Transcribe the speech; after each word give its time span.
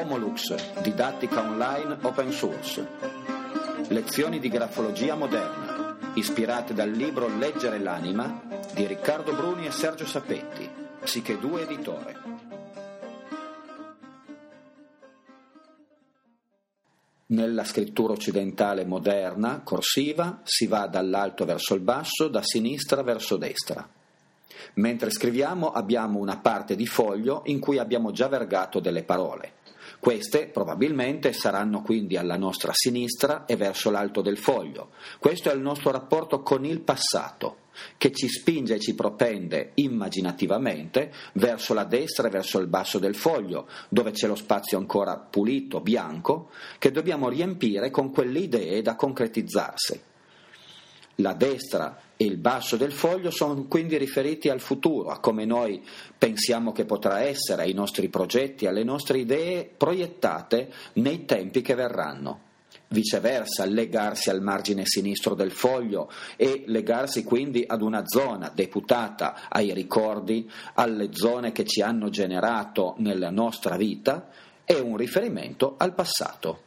Homolux, 0.00 0.80
didattica 0.80 1.40
online 1.40 1.98
open 2.00 2.32
source. 2.32 2.86
Lezioni 3.88 4.38
di 4.38 4.48
grafologia 4.48 5.14
moderna, 5.14 5.98
ispirate 6.14 6.72
dal 6.72 6.90
libro 6.90 7.28
Leggere 7.28 7.78
l'anima 7.78 8.40
di 8.72 8.86
Riccardo 8.86 9.34
Bruni 9.34 9.66
e 9.66 9.70
Sergio 9.70 10.06
Sapetti, 10.06 10.66
Psiche 11.02 11.38
2 11.38 11.62
editore. 11.62 12.16
Nella 17.26 17.64
scrittura 17.64 18.14
occidentale 18.14 18.86
moderna, 18.86 19.60
corsiva, 19.62 20.40
si 20.44 20.66
va 20.66 20.86
dall'alto 20.86 21.44
verso 21.44 21.74
il 21.74 21.82
basso, 21.82 22.28
da 22.28 22.40
sinistra 22.42 23.02
verso 23.02 23.36
destra. 23.36 23.86
Mentre 24.74 25.10
scriviamo 25.10 25.70
abbiamo 25.72 26.18
una 26.18 26.38
parte 26.38 26.74
di 26.74 26.86
foglio 26.86 27.42
in 27.44 27.60
cui 27.60 27.78
abbiamo 27.78 28.12
già 28.12 28.28
vergato 28.28 28.80
delle 28.80 29.02
parole. 29.02 29.58
Queste 29.98 30.46
probabilmente 30.46 31.32
saranno 31.32 31.82
quindi 31.82 32.16
alla 32.16 32.36
nostra 32.36 32.72
sinistra 32.74 33.44
e 33.46 33.56
verso 33.56 33.90
l'alto 33.90 34.22
del 34.22 34.38
foglio. 34.38 34.90
Questo 35.18 35.50
è 35.50 35.54
il 35.54 35.60
nostro 35.60 35.90
rapporto 35.90 36.42
con 36.42 36.64
il 36.64 36.80
passato, 36.80 37.68
che 37.96 38.12
ci 38.12 38.28
spinge 38.28 38.74
e 38.74 38.80
ci 38.80 38.94
propende 38.94 39.72
immaginativamente 39.74 41.12
verso 41.34 41.74
la 41.74 41.84
destra 41.84 42.28
e 42.28 42.30
verso 42.30 42.58
il 42.58 42.66
basso 42.66 42.98
del 42.98 43.14
foglio, 43.14 43.68
dove 43.88 44.10
c'è 44.10 44.26
lo 44.26 44.34
spazio 44.34 44.78
ancora 44.78 45.16
pulito, 45.16 45.80
bianco, 45.80 46.50
che 46.78 46.90
dobbiamo 46.90 47.28
riempire 47.28 47.90
con 47.90 48.10
quelle 48.10 48.40
idee 48.40 48.82
da 48.82 48.96
concretizzarsi. 48.96 50.08
La 51.20 51.34
destra 51.34 52.00
e 52.16 52.24
il 52.24 52.36
basso 52.36 52.76
del 52.76 52.92
foglio 52.92 53.30
sono 53.30 53.64
quindi 53.64 53.96
riferiti 53.96 54.48
al 54.48 54.60
futuro, 54.60 55.10
a 55.10 55.20
come 55.20 55.44
noi 55.44 55.82
pensiamo 56.16 56.72
che 56.72 56.84
potrà 56.84 57.20
essere, 57.20 57.62
ai 57.62 57.72
nostri 57.72 58.08
progetti, 58.08 58.66
alle 58.66 58.84
nostre 58.84 59.18
idee 59.18 59.64
proiettate 59.64 60.72
nei 60.94 61.24
tempi 61.24 61.62
che 61.62 61.74
verranno. 61.74 62.48
Viceversa, 62.88 63.64
legarsi 63.64 64.30
al 64.30 64.42
margine 64.42 64.84
sinistro 64.84 65.34
del 65.34 65.52
foglio 65.52 66.10
e 66.36 66.64
legarsi 66.66 67.22
quindi 67.22 67.64
ad 67.66 67.82
una 67.82 68.02
zona 68.06 68.50
deputata 68.52 69.48
ai 69.48 69.72
ricordi, 69.72 70.50
alle 70.74 71.10
zone 71.12 71.52
che 71.52 71.64
ci 71.64 71.82
hanno 71.82 72.08
generato 72.08 72.94
nella 72.98 73.30
nostra 73.30 73.76
vita, 73.76 74.28
è 74.64 74.78
un 74.78 74.96
riferimento 74.96 75.74
al 75.76 75.94
passato. 75.94 76.62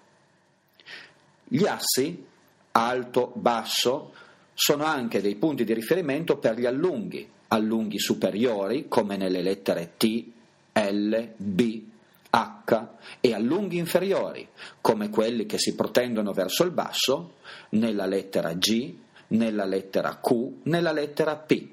Gli 1.43 1.65
assi, 1.65 2.25
alto, 2.71 3.31
basso, 3.35 4.13
sono 4.53 4.83
anche 4.83 5.21
dei 5.21 5.35
punti 5.35 5.63
di 5.63 5.73
riferimento 5.73 6.37
per 6.37 6.57
gli 6.57 6.65
allunghi, 6.65 7.27
allunghi 7.49 7.99
superiori 7.99 8.87
come 8.87 9.17
nelle 9.17 9.41
lettere 9.41 9.93
T, 9.97 10.25
L, 10.73 11.27
B, 11.35 11.81
H 12.29 12.87
e 13.19 13.33
allunghi 13.33 13.77
inferiori 13.77 14.47
come 14.81 15.09
quelli 15.09 15.45
che 15.45 15.59
si 15.59 15.75
protendono 15.75 16.31
verso 16.33 16.63
il 16.63 16.71
basso 16.71 17.35
nella 17.69 18.05
lettera 18.05 18.53
G, 18.53 18.93
nella 19.27 19.65
lettera 19.65 20.19
Q, 20.19 20.61
nella 20.63 20.91
lettera 20.91 21.35
P. 21.35 21.67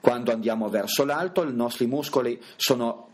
Quando 0.00 0.32
andiamo 0.32 0.68
verso 0.68 1.04
l'alto 1.04 1.46
i 1.46 1.54
nostri 1.54 1.86
muscoli 1.86 2.40
sono 2.56 3.08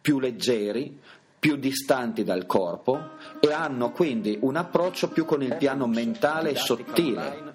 più 0.00 0.18
leggeri, 0.18 0.98
più 1.42 1.56
distanti 1.56 2.22
dal 2.22 2.46
corpo 2.46 3.16
e 3.40 3.52
hanno 3.52 3.90
quindi 3.90 4.38
un 4.42 4.54
approccio 4.54 5.08
più 5.08 5.24
con 5.24 5.42
il 5.42 5.56
piano 5.56 5.88
mentale 5.88 6.50
e 6.50 6.54
sottile. 6.54 7.54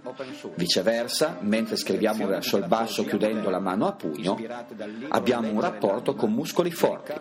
Viceversa, 0.56 1.38
mentre 1.40 1.78
scriviamo 1.78 2.28
verso 2.28 2.58
il 2.58 2.68
basso 2.68 3.06
chiudendo 3.06 3.50
la 3.50 3.62
mano 3.62 3.88
a 3.88 3.94
pugno, 3.94 4.38
abbiamo 5.08 5.50
un 5.50 5.62
rapporto 5.62 6.16
con 6.16 6.34
muscoli 6.34 6.70
forti, 6.70 7.14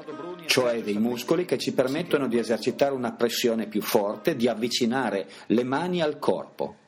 cioè 0.47 0.83
dei 0.83 0.98
muscoli 0.98 1.44
che 1.44 1.56
ci 1.56 1.72
permettono 1.72 2.27
di 2.27 2.37
esercitare 2.37 2.94
una 2.94 3.12
pressione 3.12 3.69
più 3.69 3.81
forte, 3.81 4.34
di 4.34 4.48
avvicinare 4.48 5.28
le 5.47 5.62
mani 5.62 6.03
al 6.03 6.19
corpo. 6.19 6.78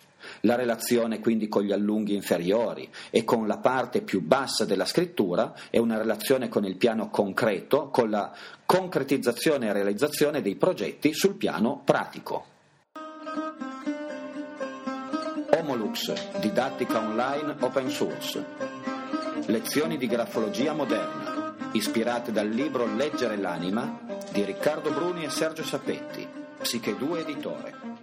La 0.41 0.55
relazione 0.55 1.20
quindi 1.20 1.48
con 1.48 1.62
gli 1.62 1.72
allunghi 1.72 2.15
inferiori 2.15 2.88
e 3.10 3.25
con 3.25 3.47
la 3.47 3.59
parte 3.59 4.03
più 4.03 4.20
bassa 4.20 4.65
della 4.65 4.84
scrittura 4.84 5.54
è 5.70 5.78
una 5.78 5.98
relazione 5.98 6.48
con 6.48 6.65
il 6.65 6.76
piano 6.76 7.10
concreto, 7.10 7.88
con 7.88 8.10
la 8.10 8.32
concretizzazione 8.65 9.69
e 9.69 9.72
realizzazione 9.72 10.43
dei 10.43 10.56
progetti 10.56 11.12
sul 11.12 11.34
piano 11.34 11.81
pratico. 11.84 12.56
Homolux, 15.50 16.38
didattica 16.38 16.98
online 16.98 17.56
open 17.60 17.91
source. 17.91 18.44
Lezioni 19.47 19.97
di 19.97 20.06
grafologia 20.06 20.72
moderna, 20.72 21.54
ispirate 21.72 22.32
dal 22.32 22.48
libro 22.48 22.87
Leggere 22.94 23.37
l'anima 23.37 23.98
di 24.32 24.44
Riccardo 24.44 24.91
Bruni 24.91 25.25
e 25.25 25.31
Sergio 25.31 25.64
Sapetti, 25.64 26.26
Psiche 26.59 26.97
2 26.97 27.20
editore. 27.20 27.97